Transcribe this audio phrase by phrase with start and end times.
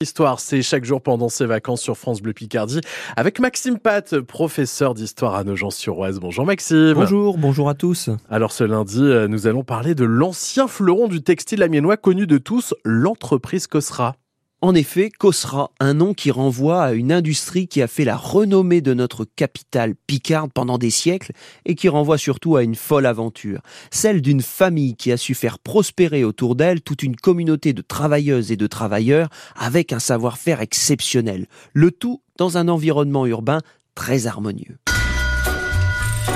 [0.00, 2.82] Histoire, c'est chaque jour pendant ses vacances sur France Bleu Picardie
[3.16, 6.20] avec Maxime Pat, professeur d'histoire à Nogent-sur-Oise.
[6.20, 6.92] Bonjour Maxime.
[6.94, 8.08] Bonjour, bonjour à tous.
[8.30, 12.38] Alors ce lundi, euh, nous allons parler de l'ancien fleuron du textile amiénois connu de
[12.38, 14.14] tous, l'entreprise Cosra.
[14.60, 18.80] En effet, Cosra, un nom qui renvoie à une industrie qui a fait la renommée
[18.80, 21.30] de notre capitale picarde pendant des siècles
[21.64, 23.60] et qui renvoie surtout à une folle aventure,
[23.92, 28.50] celle d'une famille qui a su faire prospérer autour d'elle toute une communauté de travailleuses
[28.50, 33.60] et de travailleurs avec un savoir-faire exceptionnel, le tout dans un environnement urbain
[33.94, 34.78] très harmonieux.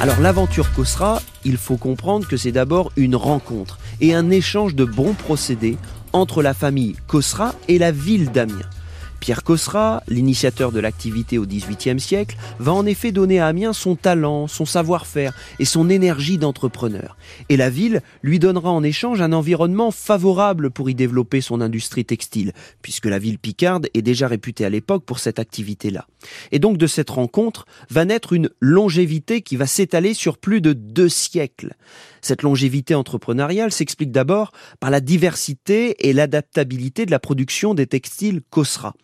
[0.00, 4.84] Alors l'aventure Cosra, il faut comprendre que c'est d'abord une rencontre et un échange de
[4.84, 5.76] bons procédés
[6.16, 8.70] entre la famille Cosra et la ville d'Amiens.
[9.20, 13.96] Pierre Cosra, l'initiateur de l'activité au XVIIIe siècle, va en effet donner à Amiens son
[13.96, 17.16] talent, son savoir-faire et son énergie d'entrepreneur.
[17.48, 22.04] Et la ville lui donnera en échange un environnement favorable pour y développer son industrie
[22.04, 22.52] textile,
[22.82, 26.06] puisque la ville picarde est déjà réputée à l'époque pour cette activité-là.
[26.52, 30.72] Et donc de cette rencontre va naître une longévité qui va s'étaler sur plus de
[30.72, 31.74] deux siècles.
[32.22, 38.42] Cette longévité entrepreneuriale s'explique d'abord par la diversité et l'adaptabilité de la production des textiles
[38.50, 38.94] Cosra.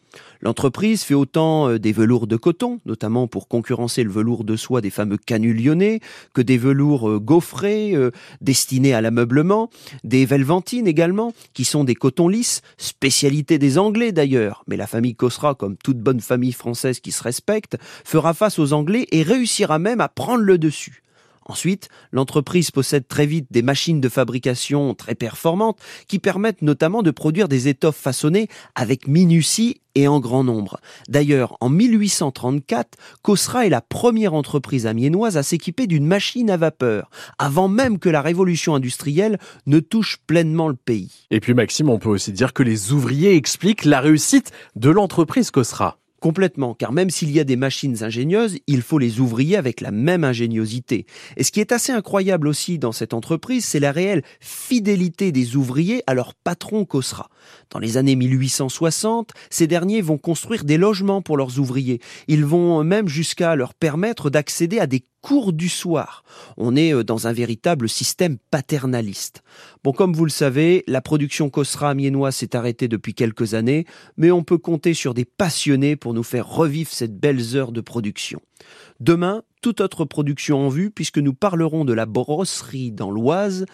[0.41, 4.81] L'entreprise fait autant euh, des velours de coton, notamment pour concurrencer le velours de soie
[4.81, 6.01] des fameux lyonnais,
[6.35, 9.71] que des velours euh, gaufrés euh, destinés à l'ameublement,
[10.05, 14.65] des velventines également, qui sont des cotons lisses, spécialité des Anglais d'ailleurs.
[14.67, 18.73] Mais la famille Cosra, comme toute bonne famille française qui se respecte, fera face aux
[18.73, 21.02] Anglais et réussira même à prendre le dessus.
[21.47, 27.11] Ensuite, l'entreprise possède très vite des machines de fabrication très performantes qui permettent notamment de
[27.11, 30.81] produire des étoffes façonnées avec minutie et en grand nombre.
[31.09, 37.11] D'ailleurs, en 1834, Cosra est la première entreprise amiénoise à s'équiper d'une machine à vapeur,
[37.39, 41.27] avant même que la révolution industrielle ne touche pleinement le pays.
[41.31, 45.51] Et puis Maxime, on peut aussi dire que les ouvriers expliquent la réussite de l'entreprise
[45.51, 45.99] Cosra.
[46.23, 49.91] Complètement, car même s'il y a des machines ingénieuses, il faut les ouvriers avec la
[49.91, 51.05] même ingéniosité.
[51.37, 55.57] Et ce qui est assez incroyable aussi dans cette entreprise, c'est la réelle fidélité des
[55.57, 57.29] ouvriers à leur patron Cosra.
[57.71, 62.01] Dans les années 1860, ces derniers vont construire des logements pour leurs ouvriers.
[62.29, 66.25] Ils vont même jusqu'à leur permettre d'accéder à des cours du soir.
[66.59, 69.43] On est euh, dans un véritable système paternaliste.
[69.85, 74.31] Bon, comme vous le savez, la production Cosra amiénoise s'est arrêtée depuis quelques années, mais
[74.31, 78.41] on peut compter sur des passionnés pour nous faire revivre cette belle heure de production.
[79.01, 83.67] Demain, toute autre production en vue, puisque nous parlerons de la brosserie dans l'Oise,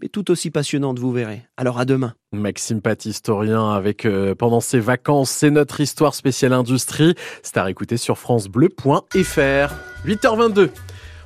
[0.00, 1.42] mais tout aussi passionnante, vous verrez.
[1.56, 2.14] Alors à demain.
[2.32, 7.14] Maxime Pat, historien, avec euh, pendant ses vacances, c'est notre histoire spéciale industrie.
[7.42, 9.74] C'est à réécouter sur francebleu.fr.
[10.06, 10.70] 8h22.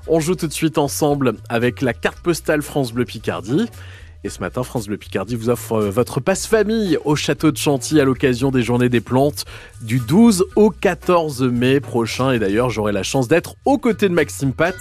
[0.06, 3.66] On joue tout de suite ensemble avec la carte postale France Bleu Picardie.
[4.22, 8.00] Et ce matin, France Bleu Picardie vous offre euh, votre passe-famille au château de Chantilly
[8.00, 9.46] à l'occasion des Journées des Plantes
[9.80, 12.32] du 12 au 14 mai prochain.
[12.32, 14.76] Et d'ailleurs, j'aurai la chance d'être aux côtés de Maxime Pat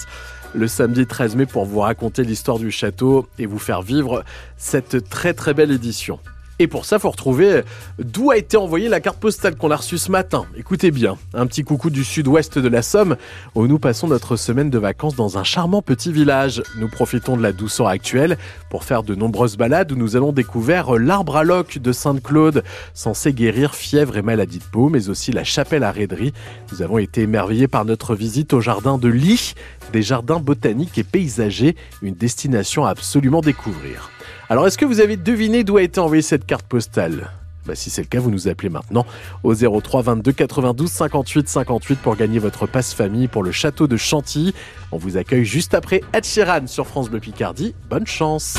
[0.55, 4.23] le samedi 13 mai pour vous raconter l'histoire du château et vous faire vivre
[4.57, 6.19] cette très très belle édition.
[6.61, 7.61] Et pour ça, faut retrouver
[7.99, 10.45] d'où a été envoyée la carte postale qu'on a reçue ce matin.
[10.57, 13.15] Écoutez bien, un petit coucou du sud-ouest de la Somme,
[13.55, 16.61] où nous passons notre semaine de vacances dans un charmant petit village.
[16.77, 18.37] Nous profitons de la douceur actuelle
[18.69, 23.31] pour faire de nombreuses balades où nous allons découvrir l'arbre à loc de Sainte-Claude, censé
[23.31, 26.33] guérir fièvre et maladie de peau, mais aussi la chapelle à raiderie.
[26.73, 29.53] Nous avons été émerveillés par notre visite au jardin de Ly,
[29.93, 34.11] des jardins botaniques et paysagers, une destination à absolument découvrir.
[34.51, 37.29] Alors, est-ce que vous avez deviné d'où a été envoyée cette carte postale?
[37.67, 39.05] Bah, si c'est le cas, vous nous appelez maintenant
[39.43, 43.95] au 03 22 92 58 58 pour gagner votre passe famille pour le château de
[43.95, 44.55] Chantilly.
[44.91, 47.75] On vous accueille juste après Ed Sheeran sur France Bleu Picardie.
[47.91, 48.57] Bonne chance!